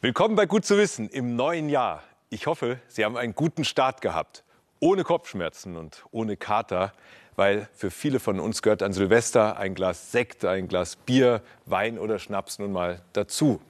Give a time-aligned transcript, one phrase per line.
[0.00, 2.04] Willkommen bei Gut zu wissen im neuen Jahr.
[2.30, 4.44] Ich hoffe, Sie haben einen guten Start gehabt.
[4.78, 6.92] Ohne Kopfschmerzen und ohne Kater,
[7.34, 11.98] weil für viele von uns gehört an Silvester ein Glas Sekt, ein Glas Bier, Wein
[11.98, 13.60] oder Schnaps nun mal dazu.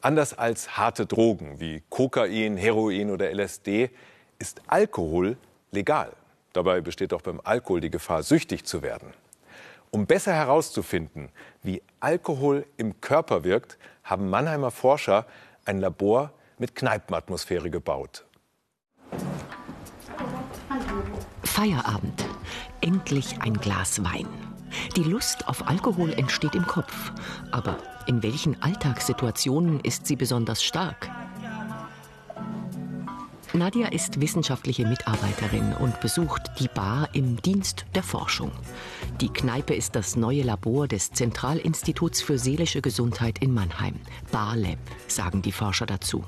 [0.00, 3.90] Anders als harte Drogen wie Kokain, Heroin oder LSD
[4.38, 5.36] ist Alkohol
[5.70, 6.14] legal.
[6.54, 9.12] Dabei besteht auch beim Alkohol die Gefahr, süchtig zu werden.
[9.94, 11.28] Um besser herauszufinden,
[11.62, 15.26] wie Alkohol im Körper wirkt, haben Mannheimer Forscher
[15.66, 18.24] ein Labor mit Kneipenatmosphäre gebaut.
[21.44, 22.24] Feierabend.
[22.80, 24.26] Endlich ein Glas Wein.
[24.96, 27.12] Die Lust auf Alkohol entsteht im Kopf.
[27.50, 31.10] Aber in welchen Alltagssituationen ist sie besonders stark?
[33.54, 38.50] Nadja ist wissenschaftliche Mitarbeiterin und besucht die Bar im Dienst der Forschung.
[39.20, 43.96] Die Kneipe ist das neue Labor des Zentralinstituts für seelische Gesundheit in Mannheim.
[44.30, 46.24] Barlab, sagen die Forscher dazu.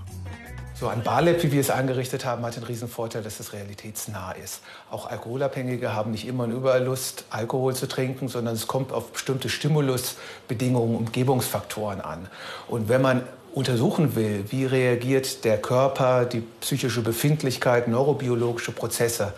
[0.74, 4.32] So ein Barlab, wie wir es eingerichtet haben, hat den riesen Vorteil, dass es realitätsnah
[4.32, 4.60] ist.
[4.90, 9.12] Auch Alkoholabhängige haben nicht immer und überall Lust, Alkohol zu trinken, sondern es kommt auf
[9.12, 12.28] bestimmte Stimulusbedingungen, Umgebungsfaktoren an.
[12.68, 13.22] Und wenn man
[13.55, 19.33] untersuchen will, wie reagiert der Körper, die psychische Befindlichkeit, neurobiologische Prozesse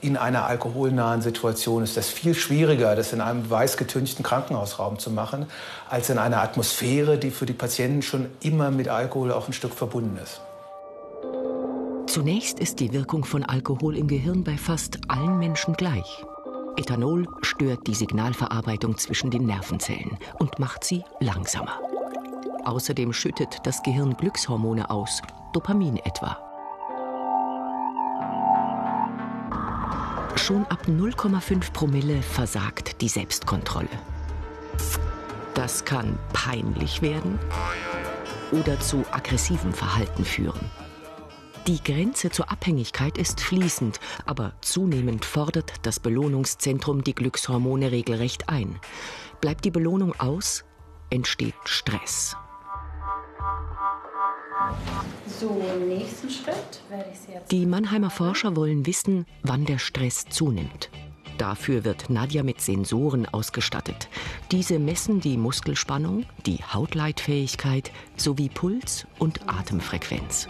[0.00, 5.46] in einer alkoholnahen Situation, ist das viel schwieriger, das in einem weißgetünchten Krankenhausraum zu machen,
[5.88, 9.74] als in einer Atmosphäre, die für die Patienten schon immer mit Alkohol auch ein Stück
[9.74, 10.40] verbunden ist.
[12.06, 16.24] Zunächst ist die Wirkung von Alkohol im Gehirn bei fast allen Menschen gleich.
[16.76, 21.89] Ethanol stört die Signalverarbeitung zwischen den Nervenzellen und macht sie langsamer.
[22.64, 25.22] Außerdem schüttet das Gehirn Glückshormone aus,
[25.52, 26.38] Dopamin etwa.
[30.36, 33.88] Schon ab 0,5 Promille versagt die Selbstkontrolle.
[35.54, 37.38] Das kann peinlich werden
[38.52, 40.70] oder zu aggressivem Verhalten führen.
[41.66, 48.80] Die Grenze zur Abhängigkeit ist fließend, aber zunehmend fordert das Belohnungszentrum die Glückshormone regelrecht ein.
[49.40, 50.64] Bleibt die Belohnung aus,
[51.10, 52.36] entsteht Stress.
[57.50, 60.90] Die Mannheimer Forscher wollen wissen, wann der Stress zunimmt.
[61.38, 64.08] Dafür wird Nadja mit Sensoren ausgestattet.
[64.52, 70.48] Diese messen die Muskelspannung, die Hautleitfähigkeit sowie Puls und Atemfrequenz.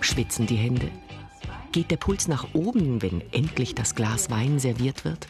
[0.00, 0.90] Schwitzen die Hände?
[1.72, 5.26] Geht der Puls nach oben, wenn endlich das Glas Wein serviert wird?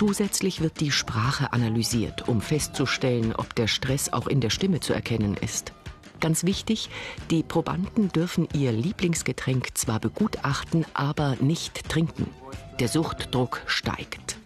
[0.00, 4.94] Zusätzlich wird die Sprache analysiert, um festzustellen, ob der Stress auch in der Stimme zu
[4.94, 5.74] erkennen ist.
[6.20, 6.88] Ganz wichtig,
[7.30, 12.30] die Probanden dürfen ihr Lieblingsgetränk zwar begutachten, aber nicht trinken.
[12.78, 14.38] Der Suchtdruck steigt.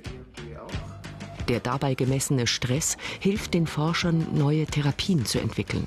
[1.46, 5.86] Der dabei gemessene Stress hilft den Forschern, neue Therapien zu entwickeln.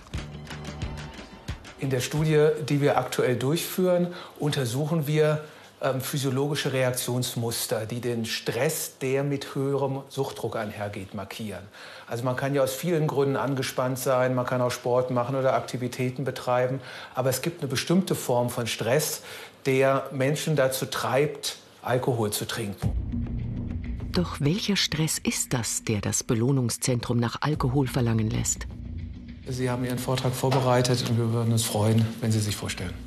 [1.79, 5.43] In der Studie, die wir aktuell durchführen, untersuchen wir,
[5.81, 11.63] ähm, physiologische Reaktionsmuster, die den Stress, der mit höherem Suchtdruck einhergeht, markieren.
[12.07, 15.53] Also man kann ja aus vielen Gründen angespannt sein, man kann auch Sport machen oder
[15.53, 16.79] Aktivitäten betreiben,
[17.13, 19.21] aber es gibt eine bestimmte Form von Stress,
[19.65, 24.09] der Menschen dazu treibt, Alkohol zu trinken.
[24.13, 28.65] Doch welcher Stress ist das, der das Belohnungszentrum nach Alkohol verlangen lässt?
[29.47, 33.06] Sie haben Ihren Vortrag vorbereitet und wir würden uns freuen, wenn Sie sich vorstellen.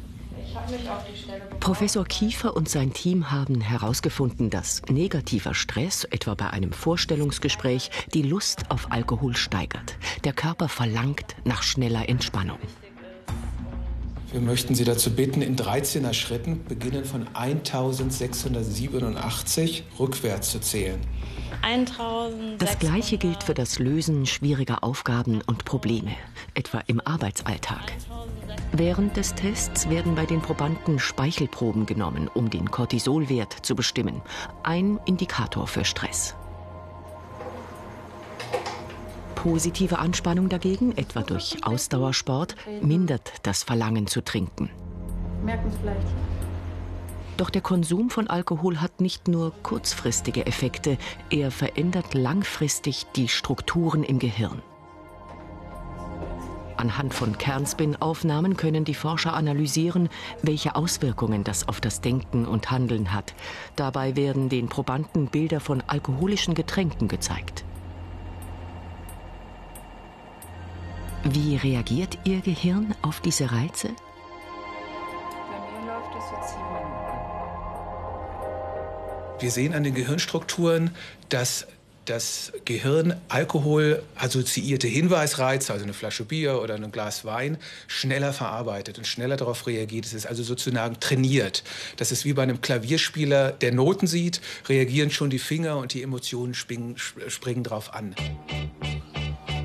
[1.60, 8.22] Professor Kiefer und sein Team haben herausgefunden, dass negativer Stress, etwa bei einem Vorstellungsgespräch, die
[8.22, 9.96] Lust auf Alkohol steigert.
[10.24, 12.58] Der Körper verlangt nach schneller Entspannung.
[14.32, 21.00] Wir möchten Sie dazu bitten, in 13er Schritten, beginnen von 1687 rückwärts zu zählen.
[21.62, 22.62] 1000.
[22.62, 26.12] Das Gleiche gilt für das Lösen schwieriger Aufgaben und Probleme,
[26.54, 27.92] etwa im Arbeitsalltag.
[28.72, 34.22] Während des Tests werden bei den Probanden Speichelproben genommen, um den Cortisolwert zu bestimmen.
[34.62, 36.36] Ein Indikator für Stress.
[39.34, 44.70] Positive Anspannung dagegen, etwa durch Ausdauersport, mindert das Verlangen zu trinken.
[45.42, 46.06] Merken vielleicht.
[47.38, 50.98] Doch der Konsum von Alkohol hat nicht nur kurzfristige Effekte,
[51.30, 54.62] er verändert langfristig die Strukturen im Gehirn.
[56.80, 60.08] Anhand von Kernspin-Aufnahmen können die Forscher analysieren,
[60.40, 63.34] welche Auswirkungen das auf das Denken und Handeln hat.
[63.76, 67.64] Dabei werden den Probanden Bilder von alkoholischen Getränken gezeigt.
[71.22, 73.90] Wie reagiert Ihr Gehirn auf diese Reize?
[79.38, 80.96] Wir sehen an den Gehirnstrukturen,
[81.28, 81.66] dass
[82.10, 88.98] das Gehirn Alkohol assoziierte Hinweisreize, also eine Flasche Bier oder ein Glas Wein, schneller verarbeitet
[88.98, 90.06] und schneller darauf reagiert.
[90.06, 91.62] Es ist also sozusagen trainiert.
[91.98, 96.02] Das ist wie bei einem Klavierspieler, der Noten sieht, reagieren schon die Finger und die
[96.02, 98.16] Emotionen springen, springen drauf an.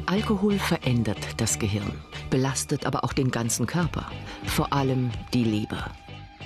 [0.06, 2.00] Alkohol verändert das Gehirn,
[2.30, 4.12] belastet aber auch den ganzen Körper,
[4.46, 5.90] vor allem die Leber.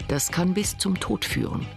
[0.08, 1.68] Das kann bis zum Tod führen.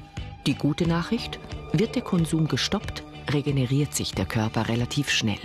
[0.47, 1.41] Die gute Nachricht,
[1.73, 3.03] wird der Konsum gestoppt,
[3.33, 5.41] regeneriert sich der Körper relativ schnell.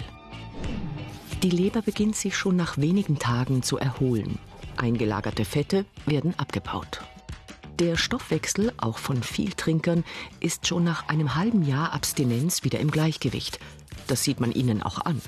[1.43, 4.39] Die Leber beginnt sich schon nach wenigen Tagen zu erholen.
[4.75, 7.01] Eingelagerte Fette werden abgebaut.
[7.79, 10.03] Der Stoffwechsel, auch von Vieltrinkern,
[10.39, 13.59] ist schon nach einem halben Jahr Abstinenz wieder im Gleichgewicht.
[14.07, 15.21] Das sieht man ihnen auch an.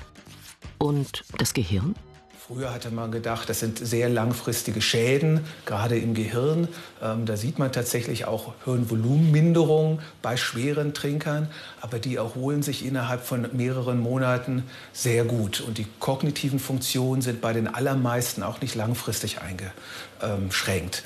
[0.78, 1.94] Und das Gehirn?
[2.46, 6.68] Früher hatte man gedacht, das sind sehr langfristige Schäden, gerade im Gehirn.
[7.02, 11.48] Ähm, da sieht man tatsächlich auch Hirnvolumenminderung bei schweren Trinkern,
[11.80, 15.60] aber die erholen sich innerhalb von mehreren Monaten sehr gut.
[15.60, 21.04] Und die kognitiven Funktionen sind bei den allermeisten auch nicht langfristig eingeschränkt.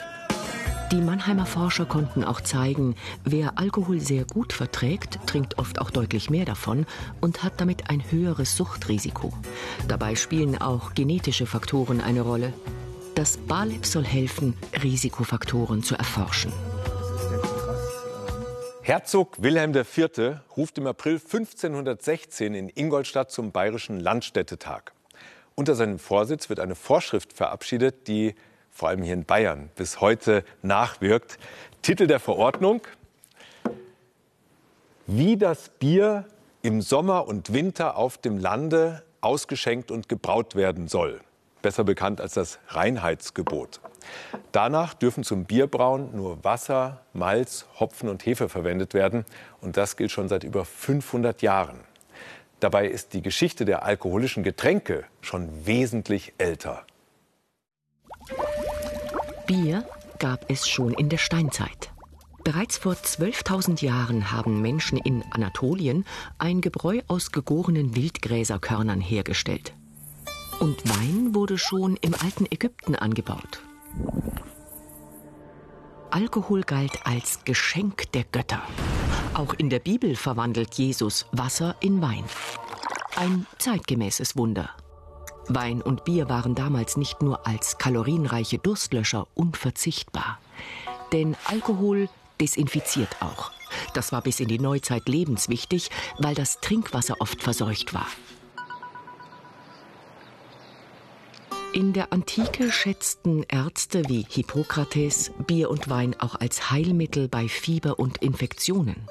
[0.92, 2.94] Die Mannheimer Forscher konnten auch zeigen,
[3.25, 6.86] wer Alkohol sehr gut verträgt, trinkt oft auch deutlich mehr davon
[7.20, 9.32] und hat damit ein höheres Suchtrisiko.
[9.88, 12.52] Dabei spielen auch genetische Faktoren eine Rolle.
[13.14, 16.52] Das BALEP soll helfen, Risikofaktoren zu erforschen.
[18.82, 20.40] Herzog Wilhelm IV.
[20.56, 24.92] ruft im April 1516 in Ingolstadt zum Bayerischen Landstädtetag.
[25.54, 28.34] Unter seinem Vorsitz wird eine Vorschrift verabschiedet, die
[28.75, 31.38] vor allem hier in Bayern, bis heute nachwirkt.
[31.81, 32.82] Titel der Verordnung,
[35.06, 36.26] wie das Bier
[36.62, 41.21] im Sommer und Winter auf dem Lande ausgeschenkt und gebraut werden soll.
[41.62, 43.81] Besser bekannt als das Reinheitsgebot.
[44.53, 49.25] Danach dürfen zum Bierbrauen nur Wasser, Malz, Hopfen und Hefe verwendet werden.
[49.61, 51.81] Und das gilt schon seit über 500 Jahren.
[52.61, 56.85] Dabei ist die Geschichte der alkoholischen Getränke schon wesentlich älter.
[59.46, 59.85] Bier
[60.19, 61.91] gab es schon in der Steinzeit.
[62.44, 66.05] Bereits vor 12.000 Jahren haben Menschen in Anatolien
[66.38, 69.75] ein Gebräu aus gegorenen Wildgräserkörnern hergestellt.
[70.61, 73.61] Und Wein wurde schon im alten Ägypten angebaut.
[76.11, 78.62] Alkohol galt als Geschenk der Götter.
[79.35, 82.25] Auch in der Bibel verwandelt Jesus Wasser in Wein.
[83.17, 84.70] Ein zeitgemäßes Wunder.
[85.49, 90.38] Wein und Bier waren damals nicht nur als kalorienreiche Durstlöscher unverzichtbar.
[91.12, 92.08] Denn Alkohol
[92.41, 93.52] desinfiziert auch.
[93.93, 98.06] Das war bis in die Neuzeit lebenswichtig, weil das Trinkwasser oft verseucht war.
[101.73, 107.99] In der Antike schätzten Ärzte wie Hippokrates Bier und Wein auch als Heilmittel bei Fieber
[107.99, 109.08] und Infektionen.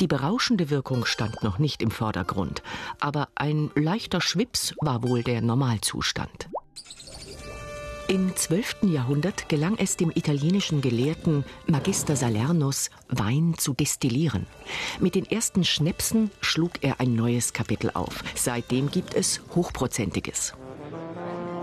[0.00, 2.62] Die berauschende Wirkung stand noch nicht im Vordergrund,
[2.98, 6.48] aber ein leichter Schwips war wohl der Normalzustand.
[8.08, 8.82] Im 12.
[8.82, 14.46] Jahrhundert gelang es dem italienischen Gelehrten Magister Salernus, Wein zu destillieren.
[15.00, 18.22] Mit den ersten Schnäpsen schlug er ein neues Kapitel auf.
[18.34, 20.52] Seitdem gibt es Hochprozentiges.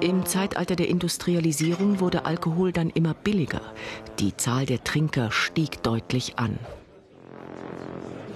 [0.01, 3.61] Im Zeitalter der Industrialisierung wurde Alkohol dann immer billiger.
[4.17, 6.57] Die Zahl der Trinker stieg deutlich an.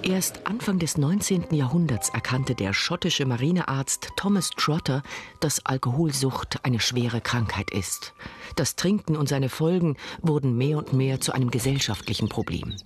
[0.04, 1.54] Erst Anfang des 19.
[1.54, 5.02] Jahrhunderts erkannte der schottische Marinearzt Thomas Trotter,
[5.40, 8.12] dass Alkoholsucht eine schwere Krankheit ist.
[8.54, 12.76] Das Trinken und seine Folgen wurden mehr und mehr zu einem gesellschaftlichen Problem.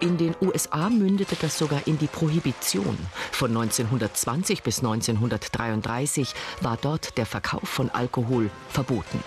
[0.00, 2.98] In den USA mündete das sogar in die Prohibition.
[3.30, 9.22] Von 1920 bis 1933 war dort der Verkauf von Alkohol verboten.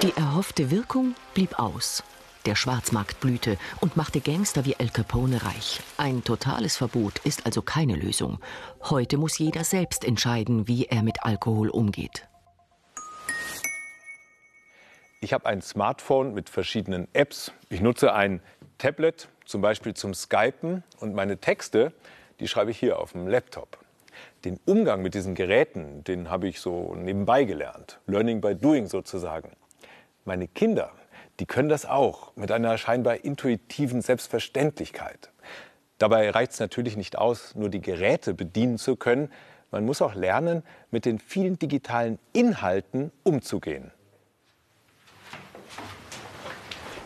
[0.00, 2.02] Die erhoffte Wirkung blieb aus
[2.46, 5.80] der Schwarzmarkt blühte und machte Gangster wie El Capone reich.
[5.96, 8.38] Ein totales Verbot ist also keine Lösung.
[8.82, 12.26] Heute muss jeder selbst entscheiden, wie er mit Alkohol umgeht.
[15.20, 17.50] Ich habe ein Smartphone mit verschiedenen Apps.
[17.70, 18.42] Ich nutze ein
[18.76, 20.82] Tablet, zum Beispiel zum Skypen.
[21.00, 21.94] Und meine Texte,
[22.40, 23.78] die schreibe ich hier auf dem Laptop.
[24.44, 28.00] Den Umgang mit diesen Geräten, den habe ich so nebenbei gelernt.
[28.06, 29.52] Learning by doing sozusagen.
[30.26, 30.92] Meine Kinder,
[31.40, 35.30] die können das auch mit einer scheinbar intuitiven Selbstverständlichkeit.
[35.98, 39.30] Dabei reicht es natürlich nicht aus, nur die Geräte bedienen zu können.
[39.70, 43.90] Man muss auch lernen, mit den vielen digitalen Inhalten umzugehen.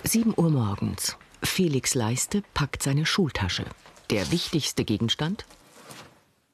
[0.04, 1.16] 7 Uhr morgens.
[1.42, 3.64] Felix Leiste packt seine Schultasche.
[4.11, 5.44] Der wichtigste Gegenstand?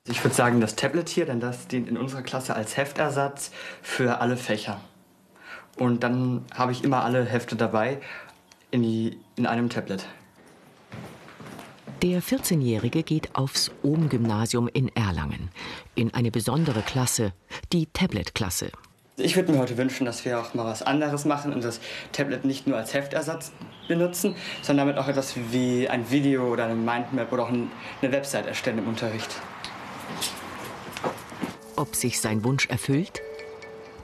[0.06, 3.50] Ich würde sagen, das Tablet hier, denn das dient in unserer Klasse als Heftersatz
[3.80, 4.80] für alle Fächer.
[5.76, 7.98] Und dann habe ich immer alle Hefte dabei
[8.70, 10.06] in, die, in einem Tablet.
[12.02, 15.50] Der 14-Jährige geht aufs Ohm-Gymnasium in Erlangen.
[15.94, 17.32] In eine besondere Klasse,
[17.72, 18.70] die Tablet-Klasse.
[19.16, 21.80] Ich würde mir heute wünschen, dass wir auch mal was anderes machen und das
[22.12, 23.52] Tablet nicht nur als Heftersatz
[23.86, 27.68] benutzen, sondern damit auch etwas wie ein Video oder eine Mindmap oder auch eine
[28.02, 29.30] Website erstellen im Unterricht.
[31.76, 33.22] Ob sich sein Wunsch erfüllt?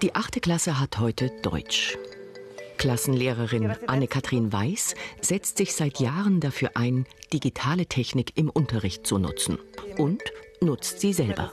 [0.02, 1.99] Die achte Klasse hat heute Deutsch.
[2.78, 7.04] Klassenlehrerin Anne-Kathrin Weiß setzt sich seit Jahren dafür ein,
[7.35, 9.59] digitale Technik im Unterricht zu nutzen
[9.99, 10.23] und
[10.62, 11.52] nutzt sie selber.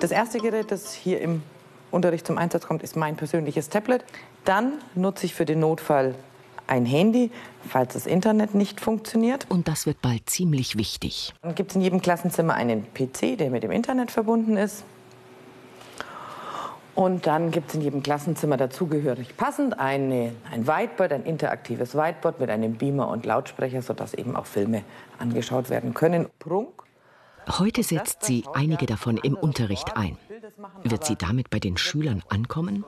[0.00, 1.42] Das erste Gerät, das hier im
[1.92, 4.04] Unterricht zum Einsatz kommt, ist mein persönliches Tablet.
[4.44, 6.16] Dann nutze ich für den Notfall
[6.66, 7.30] ein Handy,
[7.68, 9.46] falls das Internet nicht funktioniert.
[9.48, 11.32] Und das wird bald ziemlich wichtig.
[11.42, 14.82] Dann gibt es in jedem Klassenzimmer einen PC, der mit dem Internet verbunden ist.
[16.94, 22.40] Und dann gibt es in jedem Klassenzimmer dazugehörig passend eine, ein Whiteboard, ein interaktives Whiteboard
[22.40, 24.82] mit einem Beamer und Lautsprecher, sodass eben auch Filme
[25.18, 26.26] angeschaut werden können.
[26.38, 26.82] Prunk.
[27.58, 30.16] Heute setzt sie einige davon im Unterricht ein.
[30.84, 32.84] Wird sie damit bei den Schülern ankommen?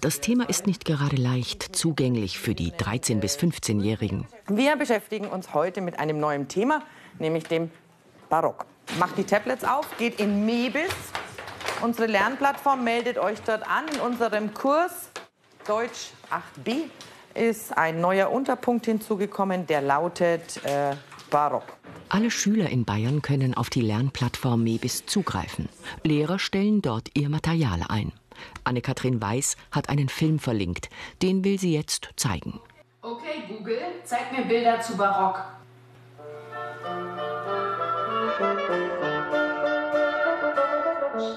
[0.00, 4.26] Das Thema ist nicht gerade leicht zugänglich für die 13- bis 15-Jährigen.
[4.46, 6.82] Wir beschäftigen uns heute mit einem neuen Thema,
[7.18, 7.70] nämlich dem
[8.28, 8.66] Barock.
[8.98, 10.94] Macht die Tablets auf, geht in Mebis,
[11.82, 13.84] unsere Lernplattform, meldet euch dort an.
[13.94, 15.10] In unserem Kurs
[15.66, 16.84] Deutsch 8b
[17.34, 20.96] ist ein neuer Unterpunkt hinzugekommen, der lautet äh,
[21.30, 21.64] Barock.
[22.08, 25.68] Alle Schüler in Bayern können auf die Lernplattform Mebis zugreifen.
[26.04, 28.12] Lehrer stellen dort ihr Material ein.
[28.64, 30.88] Anne-Kathrin Weiß hat einen Film verlinkt.
[31.22, 32.60] Den will sie jetzt zeigen.
[33.02, 35.44] Okay, Google, zeig mir Bilder zu Barock.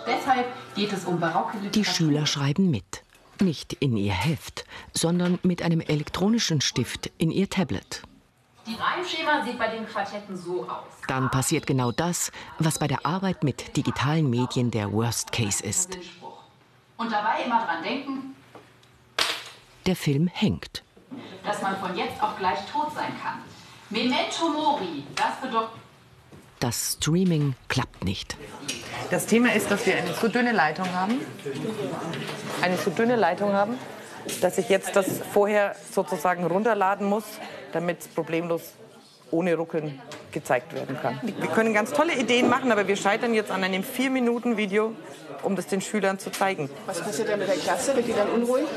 [0.06, 0.46] Deshalb
[0.76, 1.72] geht es um barocke Literatur.
[1.72, 3.04] Die Schüler schreiben mit.
[3.40, 8.04] Nicht in ihr Heft, sondern mit einem elektronischen Stift in ihr Tablet.
[8.68, 10.86] Die Reimschema sieht bei den Quartetten so aus.
[11.08, 15.98] Dann passiert genau das, was bei der Arbeit mit digitalen Medien der Worst Case ist.
[16.98, 18.36] Und dabei immer dran denken,
[19.88, 20.84] Der Film hängt.
[21.44, 23.40] dass man von jetzt auf gleich tot sein kann.
[23.90, 25.81] Memento mori, das bedeutet
[26.62, 28.38] Das Streaming klappt nicht.
[29.10, 31.20] Das Thema ist, dass wir eine so dünne Leitung haben,
[32.62, 33.80] eine so dünne Leitung haben,
[34.42, 37.24] dass ich jetzt das vorher sozusagen runterladen muss,
[37.74, 38.62] damit es problemlos
[39.32, 40.00] ohne Ruckeln
[40.32, 41.20] gezeigt werden kann.
[41.24, 44.94] Wir können ganz tolle Ideen machen, aber wir scheitern jetzt an einem 4-Minuten-Video,
[45.42, 46.70] um das den Schülern zu zeigen.
[46.86, 47.96] Was passiert dann mit der Klasse?
[47.96, 48.68] Wird die dann unruhig?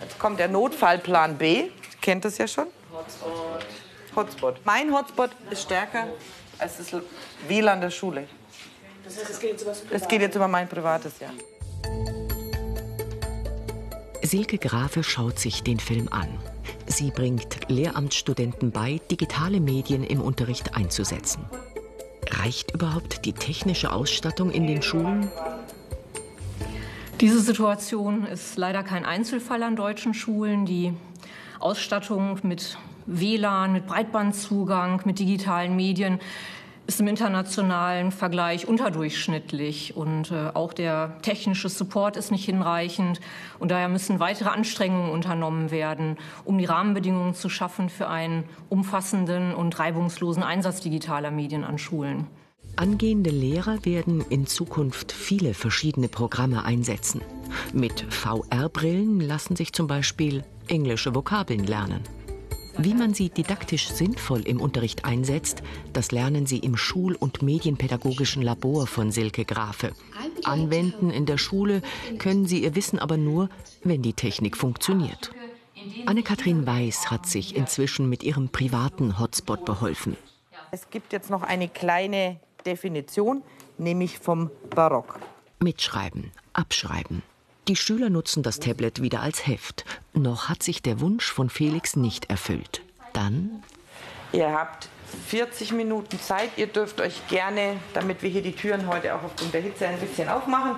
[0.00, 1.64] Jetzt kommt der Notfallplan B.
[2.00, 2.68] Kennt das ja schon.
[2.92, 3.45] Hotspot.
[4.64, 6.06] Mein Hotspot ist stärker
[6.58, 7.00] als das
[7.48, 8.26] WLAN der Schule.
[9.04, 11.30] Das heißt, es geht jetzt über Es geht jetzt über mein privates, ja.
[14.22, 16.28] Silke Grafe schaut sich den Film an.
[16.86, 21.44] Sie bringt Lehramtsstudenten bei, digitale Medien im Unterricht einzusetzen.
[22.28, 25.30] Reicht überhaupt die technische Ausstattung in den Schulen?
[27.20, 30.66] Diese Situation ist leider kein Einzelfall an deutschen Schulen.
[30.66, 30.92] Die
[31.60, 36.18] Ausstattung mit WLAN, mit Breitbandzugang, mit digitalen Medien
[36.86, 43.20] ist im internationalen Vergleich unterdurchschnittlich und äh, auch der technische Support ist nicht hinreichend
[43.58, 49.54] und daher müssen weitere Anstrengungen unternommen werden, um die Rahmenbedingungen zu schaffen für einen umfassenden
[49.54, 52.26] und reibungslosen Einsatz digitaler Medien an Schulen.
[52.76, 57.22] Angehende Lehrer werden in Zukunft viele verschiedene Programme einsetzen.
[57.72, 62.02] Mit VR-Brillen lassen sich zum Beispiel englische Vokabeln lernen.
[62.78, 68.42] Wie man sie didaktisch sinnvoll im Unterricht einsetzt, das lernen Sie im Schul- und Medienpädagogischen
[68.42, 69.92] Labor von Silke Grafe.
[70.44, 71.80] Anwenden in der Schule
[72.18, 73.48] können Sie Ihr Wissen aber nur,
[73.82, 75.30] wenn die Technik funktioniert.
[76.04, 80.16] Anne-Kathrin Weiß hat sich inzwischen mit ihrem privaten Hotspot beholfen.
[80.70, 83.42] Es gibt jetzt noch eine kleine Definition,
[83.78, 85.20] nämlich vom Barock.
[85.60, 87.22] Mitschreiben, abschreiben.
[87.68, 89.84] Die Schüler nutzen das Tablet wieder als Heft.
[90.14, 92.82] Noch hat sich der Wunsch von Felix nicht erfüllt.
[93.12, 93.62] Dann
[94.32, 94.88] Ihr habt
[95.28, 96.50] 40 Minuten Zeit.
[96.56, 99.98] Ihr dürft euch gerne, damit wir hier die Türen heute auch aufgrund der Hitze ein
[99.98, 100.76] bisschen aufmachen,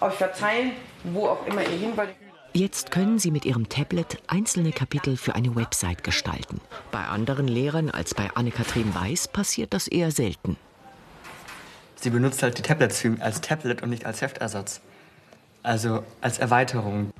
[0.00, 0.72] euch verteilen,
[1.04, 2.10] wo auch immer ihr hin wollt.
[2.52, 6.60] Jetzt können Sie mit Ihrem Tablet einzelne Kapitel für eine Website gestalten.
[6.90, 10.56] Bei anderen Lehrern als bei Anne-Kathrin Weiß passiert das eher selten.
[11.96, 14.80] Sie benutzt halt die Tablets für- als Tablet und nicht als Heftersatz.
[15.66, 17.10] Also als Erweiterung.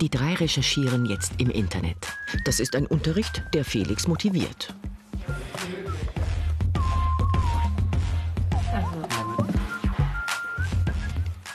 [0.00, 1.98] Die drei recherchieren jetzt im Internet.
[2.46, 4.74] Das ist ein Unterricht, der Felix motiviert.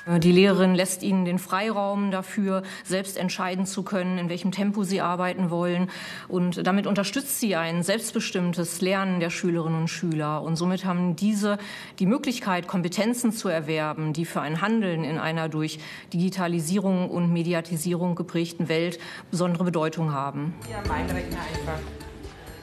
[0.08, 5.02] Die Lehrerin lässt ihnen den Freiraum dafür, selbst entscheiden zu können, in welchem Tempo sie
[5.02, 5.90] arbeiten wollen.
[6.28, 10.44] Und damit unterstützt sie ein selbstbestimmtes Lernen der Schülerinnen und Schüler.
[10.44, 11.58] Und somit haben diese
[11.98, 15.80] die Möglichkeit, Kompetenzen zu erwerben, die für ein Handeln in einer durch
[16.14, 19.00] Digitalisierung und Mediatisierung geprägten Welt
[19.32, 20.54] besondere Bedeutung haben.
[20.70, 21.80] Ja, mein Rechner einfach.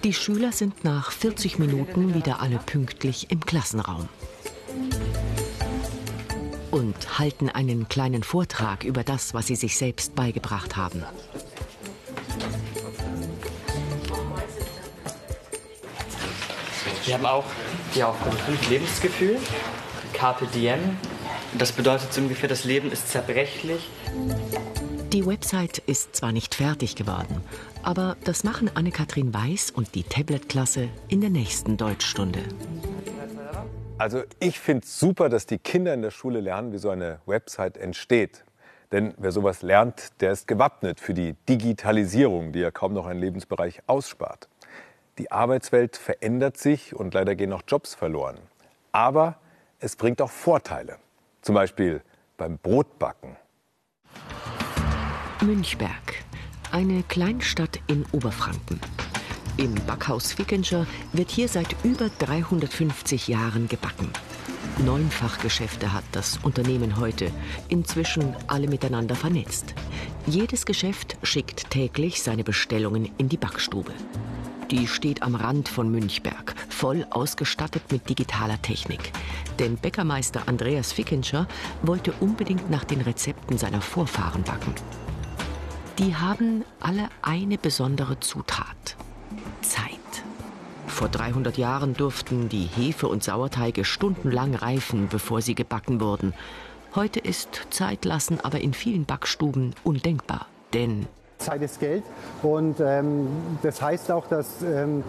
[0.04, 4.08] Die Schüler sind nach 40 Minuten wieder alle pünktlich im Klassenraum
[6.73, 11.05] und halten einen kleinen Vortrag über das, was sie sich selbst beigebracht haben.
[17.05, 17.45] Wir haben auch
[17.95, 19.38] die Aufgabe 5 Lebensgefühl,
[20.12, 20.97] Carpe Diem.
[21.59, 23.91] Das bedeutet so ungefähr, das Leben ist zerbrechlich.
[25.12, 27.43] Die Website ist zwar nicht fertig geworden,
[27.83, 32.45] aber das machen Anne-Kathrin Weiß und die Tablet-Klasse in der nächsten Deutschstunde.
[34.02, 37.21] Also ich finde es super, dass die Kinder in der Schule lernen, wie so eine
[37.25, 38.42] Website entsteht.
[38.90, 43.21] Denn wer sowas lernt, der ist gewappnet für die Digitalisierung, die ja kaum noch einen
[43.21, 44.49] Lebensbereich ausspart.
[45.18, 48.38] Die Arbeitswelt verändert sich und leider gehen auch Jobs verloren.
[48.90, 49.37] Aber
[49.78, 50.97] es bringt auch Vorteile.
[51.40, 52.02] Zum Beispiel
[52.37, 53.37] beim Brotbacken.
[55.42, 56.25] Münchberg,
[56.73, 58.80] eine Kleinstadt in Oberfranken.
[59.59, 64.09] Im Backhaus Wickenscher wird hier seit über 350 Jahren gebacken.
[64.78, 67.30] Neun Fachgeschäfte hat das Unternehmen heute,
[67.68, 69.75] inzwischen alle miteinander vernetzt.
[70.26, 73.92] Jedes Geschäft schickt täglich seine Bestellungen in die Backstube.
[74.71, 79.12] Die steht am Rand von Münchberg, voll ausgestattet mit digitaler Technik.
[79.59, 81.47] Denn Bäckermeister Andreas Fickenscher
[81.82, 84.75] wollte unbedingt nach den Rezepten seiner Vorfahren backen.
[85.99, 88.97] Die haben alle eine besondere Zutat.
[89.62, 89.90] Zeit.
[90.87, 96.35] Vor 300 Jahren durften die Hefe- und Sauerteige stundenlang reifen, bevor sie gebacken wurden.
[96.95, 100.47] Heute ist Zeitlassen aber in vielen Backstuben undenkbar.
[100.75, 101.07] Denn
[101.38, 102.04] Zeit ist Geld
[102.42, 103.29] und ähm,
[103.62, 105.03] das heißt auch, dass ähm,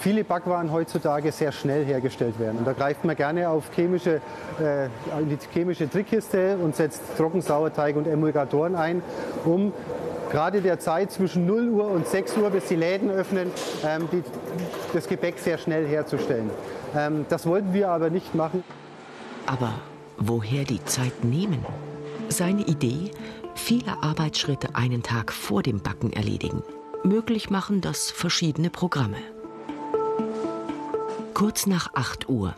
[0.00, 2.58] viele Backwaren heutzutage sehr schnell hergestellt werden.
[2.58, 4.20] Und da greift man gerne auf chemische,
[4.60, 4.88] äh,
[5.22, 9.02] die chemische Trickkiste und setzt Trockensauerteig und Emulgatoren ein,
[9.46, 9.72] um
[10.34, 13.52] gerade der Zeit zwischen 0 Uhr und 6 Uhr, bis die Läden öffnen,
[13.86, 14.24] ähm, die,
[14.92, 16.50] das Gebäck sehr schnell herzustellen.
[16.92, 18.64] Ähm, das wollten wir aber nicht machen.
[19.46, 19.74] Aber
[20.16, 21.64] woher die Zeit nehmen?
[22.30, 23.12] Seine Idee,
[23.54, 26.64] viele Arbeitsschritte einen Tag vor dem Backen erledigen.
[27.04, 29.18] Möglich machen das verschiedene Programme.
[31.34, 32.56] Kurz nach 8 Uhr.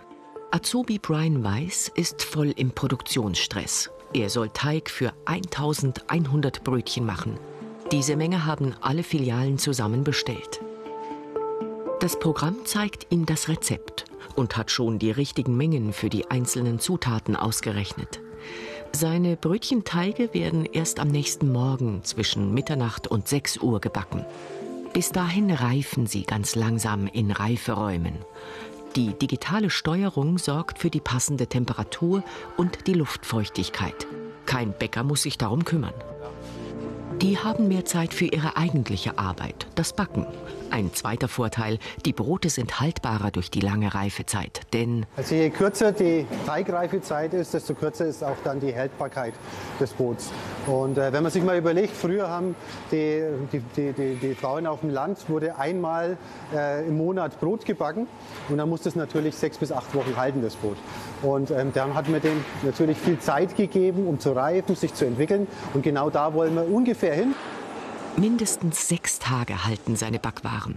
[0.51, 3.91] Azubi Brian Weiss ist voll im Produktionsstress.
[4.15, 7.39] Er soll Teig für 1100 Brötchen machen.
[7.93, 10.61] Diese Menge haben alle Filialen zusammen bestellt.
[12.01, 16.81] Das Programm zeigt ihm das Rezept und hat schon die richtigen Mengen für die einzelnen
[16.81, 18.21] Zutaten ausgerechnet.
[18.93, 24.25] Seine Brötchenteige werden erst am nächsten Morgen zwischen Mitternacht und 6 Uhr gebacken.
[24.93, 28.15] Bis dahin reifen sie ganz langsam in Reiferäumen.
[28.97, 32.25] Die digitale Steuerung sorgt für die passende Temperatur
[32.57, 34.07] und die Luftfeuchtigkeit.
[34.45, 35.95] Kein Bäcker muss sich darum kümmern.
[37.23, 40.27] Die haben mehr Zeit für ihre eigentliche Arbeit, das Backen.
[40.71, 45.07] Ein zweiter Vorteil, die Brote sind haltbarer durch die lange Reifezeit, denn...
[45.17, 49.35] Also je kürzer die Teigreifezeit ist, desto kürzer ist auch dann die Haltbarkeit
[49.81, 50.31] des Brots.
[50.67, 52.55] Und äh, wenn man sich mal überlegt, früher haben
[52.91, 56.17] die, die, die, die, die Frauen auf dem Land, wurde einmal
[56.55, 58.07] äh, im Monat Brot gebacken
[58.49, 60.77] und dann musste es natürlich sechs bis acht Wochen halten, das Brot.
[61.23, 65.07] Und ähm, dann hat man dem natürlich viel Zeit gegeben, um zu reifen, sich zu
[65.07, 65.47] entwickeln.
[65.75, 67.35] Und genau da wollen wir ungefähr hin.
[68.19, 70.77] Mindestens sechs Tage halten seine Backwaren.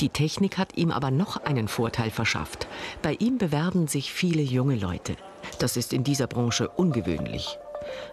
[0.00, 2.66] Die Technik hat ihm aber noch einen Vorteil verschafft.
[3.02, 5.16] Bei ihm bewerben sich viele junge Leute.
[5.58, 7.58] Das ist in dieser Branche ungewöhnlich.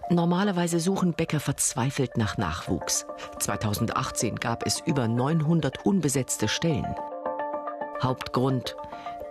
[0.10, 3.06] Normalerweise suchen Bäcker verzweifelt nach Nachwuchs.
[3.39, 6.95] 2018 gab es über 900 unbesetzte Stellen.
[8.03, 8.75] Hauptgrund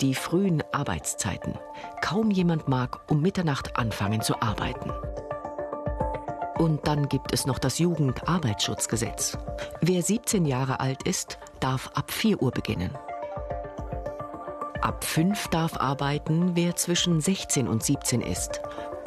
[0.00, 1.54] die frühen Arbeitszeiten.
[2.02, 4.92] Kaum jemand mag um Mitternacht anfangen zu arbeiten.
[6.58, 9.36] Und dann gibt es noch das Jugendarbeitsschutzgesetz.
[9.80, 12.90] Wer 17 Jahre alt ist, darf ab 4 Uhr beginnen.
[14.80, 18.60] Ab 5 darf arbeiten, wer zwischen 16 und 17 ist.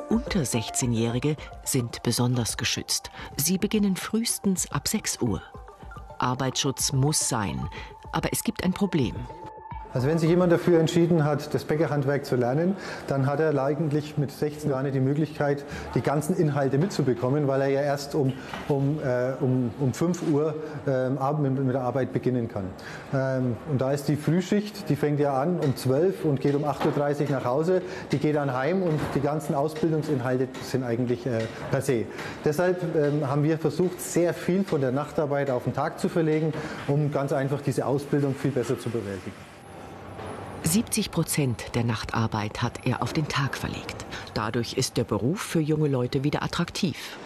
[0.09, 3.11] Unter 16-Jährige sind besonders geschützt.
[3.37, 5.41] Sie beginnen frühestens ab 6 Uhr.
[6.17, 7.69] Arbeitsschutz muss sein,
[8.11, 9.15] aber es gibt ein Problem.
[9.91, 12.75] Also wenn sich jemand dafür entschieden hat, das Bäckerhandwerk zu lernen,
[13.07, 17.69] dann hat er eigentlich mit 16 Jahren die Möglichkeit, die ganzen Inhalte mitzubekommen, weil er
[17.69, 18.33] ja erst um,
[18.67, 20.53] um, äh, um, um 5 Uhr
[20.87, 22.65] ähm, mit, mit der Arbeit beginnen kann.
[23.13, 26.65] Ähm, und da ist die Frühschicht, die fängt ja an um 12 und geht um
[26.65, 31.39] 8.30 Uhr nach Hause, die geht dann heim und die ganzen Ausbildungsinhalte sind eigentlich äh,
[31.71, 32.05] per se.
[32.45, 36.53] Deshalb ähm, haben wir versucht, sehr viel von der Nachtarbeit auf den Tag zu verlegen,
[36.87, 39.48] um ganz einfach diese Ausbildung viel besser zu bewältigen.
[40.63, 44.05] 70 Prozent der Nachtarbeit hat er auf den Tag verlegt.
[44.33, 47.17] Dadurch ist der Beruf für junge Leute wieder attraktiv.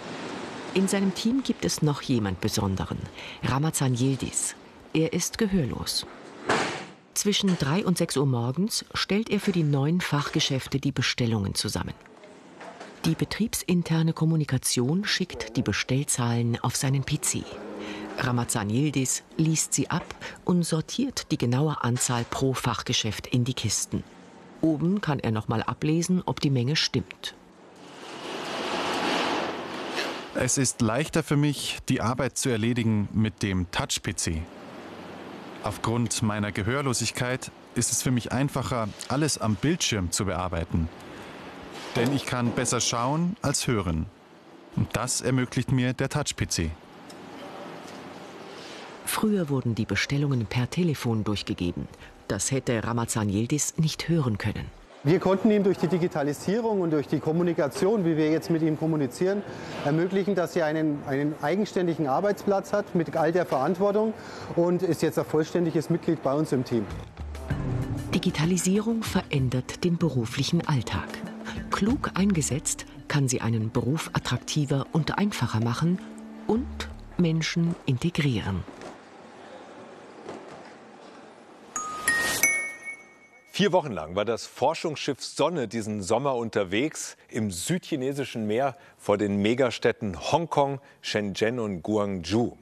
[0.74, 2.98] In seinem Team gibt es noch jemand Besonderen,
[3.44, 4.56] Ramazan Yildiz.
[4.94, 6.06] Er ist gehörlos.
[7.14, 11.94] Zwischen 3 und 6 Uhr morgens stellt er für die neuen Fachgeschäfte die Bestellungen zusammen.
[13.06, 17.44] Die betriebsinterne Kommunikation schickt die Bestellzahlen auf seinen PC.
[18.18, 20.06] Ramazan Yildiz liest sie ab
[20.46, 24.04] und sortiert die genaue Anzahl pro Fachgeschäft in die Kisten.
[24.62, 27.36] Oben kann er nochmal ablesen, ob die Menge stimmt.
[30.36, 34.42] Es ist leichter für mich, die Arbeit zu erledigen mit dem Touch-PC.
[35.64, 40.90] Aufgrund meiner Gehörlosigkeit ist es für mich einfacher, alles am Bildschirm zu bearbeiten.
[41.96, 44.08] Denn ich kann besser schauen als hören.
[44.76, 46.72] Und das ermöglicht mir der Touch-PC.
[49.14, 51.88] Früher wurden die Bestellungen per Telefon durchgegeben.
[52.28, 54.66] Das hätte Ramazan Yildiz nicht hören können.
[55.04, 58.76] Wir konnten ihm durch die Digitalisierung und durch die Kommunikation, wie wir jetzt mit ihm
[58.76, 59.44] kommunizieren,
[59.86, 64.16] ermöglichen, dass er einen, einen eigenständigen Arbeitsplatz hat mit all der Verantwortung
[64.56, 66.84] und ist jetzt ein vollständiges Mitglied bei uns im Team.
[68.16, 71.08] Digitalisierung verändert den beruflichen Alltag.
[71.70, 76.00] Klug eingesetzt kann sie einen Beruf attraktiver und einfacher machen
[76.48, 78.64] und Menschen integrieren.
[83.56, 89.44] Vier Wochen lang war das Forschungsschiff Sonne diesen Sommer unterwegs im südchinesischen Meer vor den
[89.44, 92.58] Megastädten Hongkong, Shenzhen und Guangzhou.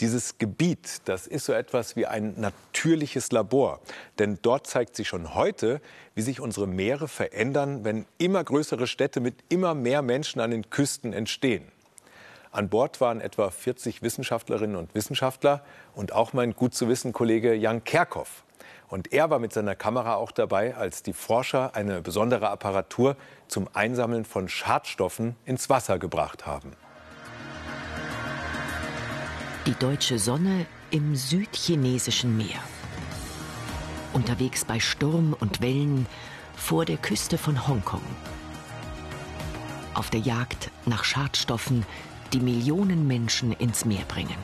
[0.00, 3.80] Dieses Gebiet, das ist so etwas wie ein natürliches Labor.
[4.18, 5.82] Denn dort zeigt sich schon heute,
[6.14, 10.70] wie sich unsere Meere verändern, wenn immer größere Städte mit immer mehr Menschen an den
[10.70, 11.70] Küsten entstehen.
[12.50, 15.62] An Bord waren etwa 40 Wissenschaftlerinnen und Wissenschaftler
[15.94, 18.42] und auch mein gut zu wissen Kollege Jan Kerkhoff.
[18.88, 23.16] Und er war mit seiner Kamera auch dabei, als die Forscher eine besondere Apparatur
[23.48, 26.72] zum Einsammeln von Schadstoffen ins Wasser gebracht haben.
[29.66, 32.60] Die deutsche Sonne im südchinesischen Meer.
[34.12, 36.06] Unterwegs bei Sturm und Wellen
[36.54, 38.02] vor der Küste von Hongkong.
[39.94, 41.86] Auf der Jagd nach Schadstoffen,
[42.32, 44.36] die Millionen Menschen ins Meer bringen.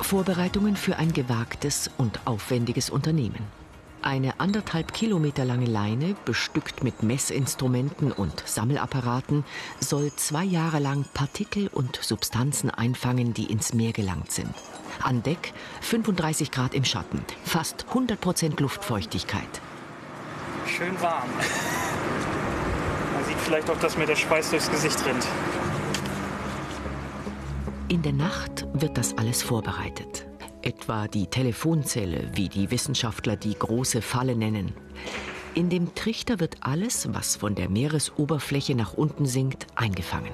[0.00, 3.46] Vorbereitungen für ein gewagtes und aufwendiges Unternehmen.
[4.02, 9.44] Eine anderthalb Kilometer lange Leine, bestückt mit Messinstrumenten und Sammelapparaten,
[9.78, 14.52] soll zwei Jahre lang Partikel und Substanzen einfangen, die ins Meer gelangt sind.
[15.02, 15.52] An Deck
[15.82, 19.60] 35 Grad im Schatten, fast 100 Prozent Luftfeuchtigkeit.
[20.66, 21.28] Schön warm.
[23.14, 25.24] Man sieht vielleicht auch, dass mir der Schweiß durchs Gesicht rinnt.
[27.92, 30.26] In der Nacht wird das alles vorbereitet.
[30.62, 34.72] Etwa die Telefonzelle, wie die Wissenschaftler die große Falle nennen.
[35.54, 40.32] In dem Trichter wird alles, was von der Meeresoberfläche nach unten sinkt, eingefangen.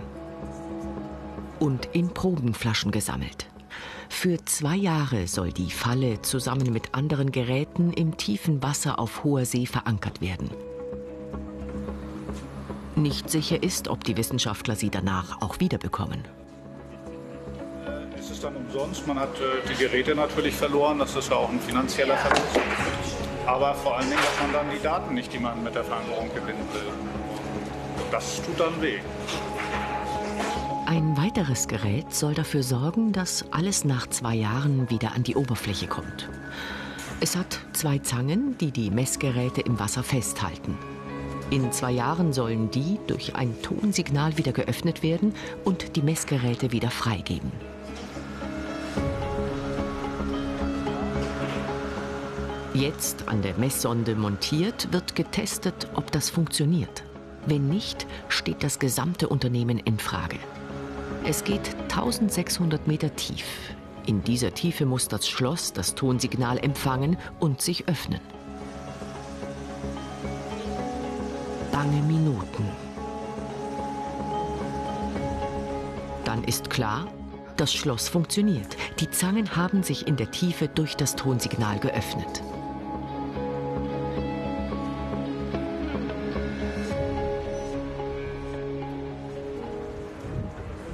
[1.59, 3.49] Und in Probenflaschen gesammelt.
[4.09, 9.45] Für zwei Jahre soll die Falle zusammen mit anderen Geräten im tiefen Wasser auf hoher
[9.45, 10.49] See verankert werden.
[12.95, 16.23] Nicht sicher ist, ob die Wissenschaftler sie danach auch wiederbekommen
[18.69, 19.07] umsonst.
[19.07, 22.61] Man hat äh, die Geräte natürlich verloren, das ist ja auch ein finanzieller Verlust.
[23.47, 26.29] Aber vor allen Dingen hat man dann die Daten nicht, die man mit der Verankerung
[26.35, 26.93] gewinnen will.
[28.11, 28.99] Das tut dann weh.
[30.87, 35.87] Ein weiteres Gerät soll dafür sorgen, dass alles nach zwei Jahren wieder an die Oberfläche
[35.87, 36.29] kommt.
[37.21, 40.79] Es hat zwei Zangen, die die Messgeräte im Wasser festhalten.
[41.51, 46.91] In zwei Jahren sollen die durch ein Tonsignal wieder geöffnet werden und die Messgeräte wieder
[46.91, 47.51] freigeben.
[52.79, 57.03] Jetzt an der Messsonde montiert, wird getestet, ob das funktioniert.
[57.45, 60.37] Wenn nicht, steht das gesamte Unternehmen in Frage.
[61.25, 63.45] Es geht 1600 Meter tief.
[64.07, 68.21] In dieser Tiefe muss das Schloss das Tonsignal empfangen und sich öffnen.
[71.73, 72.65] Bange Minuten.
[76.25, 77.09] Dann ist klar,
[77.57, 78.77] das Schloss funktioniert.
[79.01, 82.41] Die Zangen haben sich in der Tiefe durch das Tonsignal geöffnet.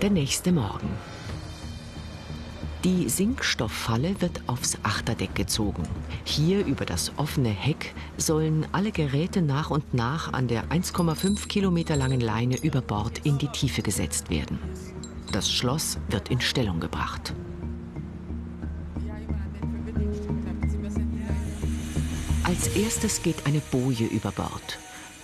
[0.05, 0.91] Der nächste Morgen.
[2.85, 5.83] Die Sinkstofffalle wird aufs Achterdeck gezogen.
[6.25, 11.97] Hier über das offene Heck sollen alle Geräte nach und nach an der 1,5 Kilometer
[11.97, 14.59] langen Leine über Bord in die Tiefe gesetzt werden.
[15.33, 17.33] Das Schloss wird in Stellung gebracht.
[22.43, 24.79] Als erstes geht eine Boje über Bord,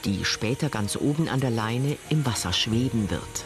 [0.06, 3.44] die später ganz oben an der Leine im Wasser schweben wird.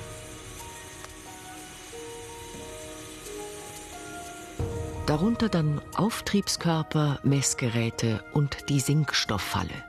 [5.15, 9.85] Darunter dann Auftriebskörper, Messgeräte und die Sinkstofffalle.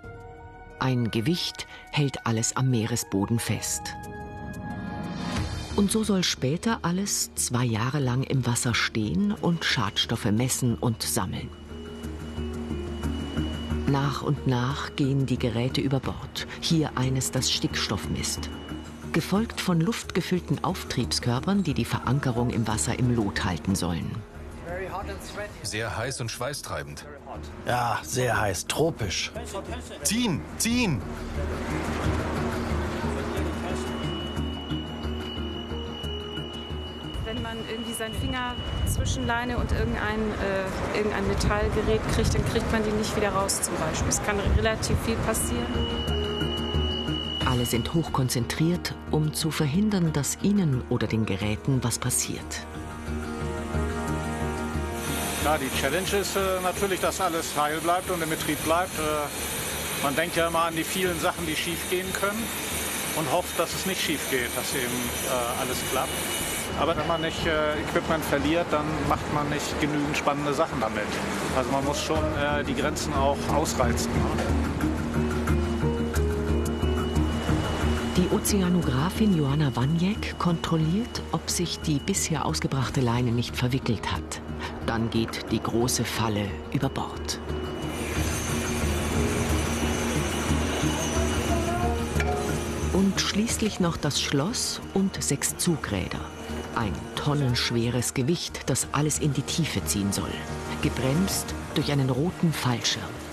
[0.78, 3.82] Ein Gewicht hält alles am Meeresboden fest.
[5.76, 11.02] Und so soll später alles zwei Jahre lang im Wasser stehen und Schadstoffe messen und
[11.02, 11.50] sammeln.
[13.88, 16.46] Nach und nach gehen die Geräte über Bord.
[16.62, 18.52] Hier eines, das Stickstoff misst.
[19.12, 24.12] Gefolgt von luftgefüllten Auftriebskörpern, die die Verankerung im Wasser im Lot halten sollen.
[25.66, 27.06] Sehr heiß und schweißtreibend.
[27.66, 29.32] Ja, sehr heiß, tropisch.
[30.04, 31.02] Ziehen, ziehen!
[37.26, 38.54] Wenn man irgendwie seinen Finger
[38.86, 43.64] zwischen Leine und irgendein, äh, irgendein Metallgerät kriegt, dann kriegt man die nicht wieder raus
[43.64, 44.10] zum Beispiel.
[44.10, 45.66] Es kann relativ viel passieren.
[47.44, 52.66] Alle sind hochkonzentriert, um zu verhindern, dass ihnen oder den Geräten was passiert.
[55.46, 58.98] Ja, die Challenge ist äh, natürlich, dass alles heil bleibt und im Betrieb bleibt.
[58.98, 62.42] Äh, man denkt ja immer an die vielen Sachen, die schief gehen können
[63.16, 66.10] und hofft, dass es nicht schief geht, dass eben äh, alles klappt.
[66.80, 71.06] Aber wenn man nicht äh, Equipment verliert, dann macht man nicht genügend spannende Sachen damit.
[71.56, 74.10] Also man muss schon äh, die Grenzen auch ausreizen.
[78.18, 84.42] Die Ozeanografin Johanna Waniek kontrolliert, ob sich die bisher ausgebrachte Leine nicht verwickelt hat.
[84.86, 87.40] Dann geht die große Falle über Bord.
[92.94, 96.20] Und schließlich noch das Schloss und sechs Zugräder.
[96.76, 100.32] Ein tonnenschweres Gewicht, das alles in die Tiefe ziehen soll.
[100.82, 103.25] Gebremst durch einen roten Fallschirm.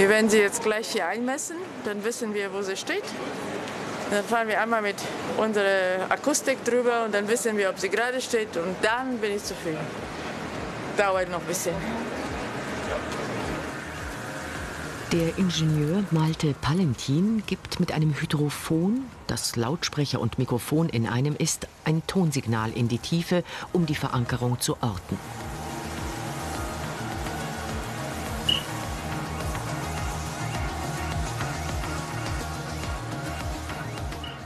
[0.00, 3.04] Wir werden sie jetzt gleich hier einmessen, dann wissen wir, wo sie steht.
[4.10, 4.96] Dann fahren wir einmal mit
[5.36, 9.44] unserer Akustik drüber und dann wissen wir, ob sie gerade steht und dann bin ich
[9.44, 9.76] zufrieden.
[10.96, 11.74] Dauert noch ein bisschen.
[15.12, 21.68] Der Ingenieur Malte Palentin gibt mit einem Hydrophon, das Lautsprecher und Mikrofon in einem ist,
[21.84, 25.18] ein Tonsignal in die Tiefe, um die Verankerung zu orten.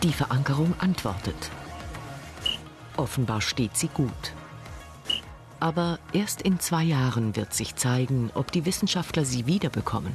[0.05, 1.51] Die Verankerung antwortet.
[2.99, 4.35] Offenbar steht sie gut.
[5.61, 10.15] Aber erst in zwei Jahren wird sich zeigen, ob die Wissenschaftler sie wiederbekommen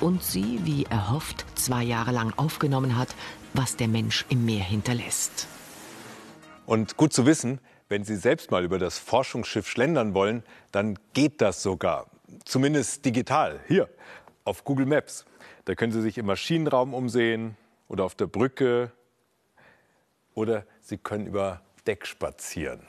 [0.00, 3.14] und sie, wie erhofft, zwei Jahre lang aufgenommen hat,
[3.54, 5.46] was der Mensch im Meer hinterlässt.
[6.66, 11.40] Und gut zu wissen, wenn Sie selbst mal über das Forschungsschiff schlendern wollen, dann geht
[11.40, 12.10] das sogar.
[12.44, 13.60] Zumindest digital.
[13.68, 13.88] Hier
[14.44, 15.26] auf Google Maps.
[15.64, 18.90] Da können Sie sich im Maschinenraum umsehen oder auf der Brücke
[20.38, 22.80] oder Sie können über Deck spazieren.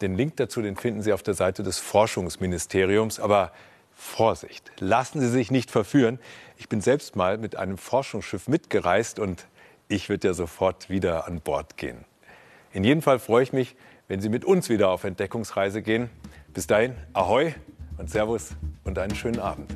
[0.00, 3.20] Den Link dazu, den finden Sie auf der Seite des Forschungsministeriums.
[3.20, 3.52] Aber
[3.94, 6.18] Vorsicht, lassen Sie sich nicht verführen.
[6.56, 9.46] Ich bin selbst mal mit einem Forschungsschiff mitgereist und
[9.88, 12.04] ich würde ja sofort wieder an Bord gehen.
[12.72, 13.76] In jedem Fall freue ich mich,
[14.08, 16.08] wenn Sie mit uns wieder auf Entdeckungsreise gehen.
[16.54, 17.54] Bis dahin, Ahoi
[17.98, 18.50] und Servus
[18.84, 19.70] und einen schönen Abend.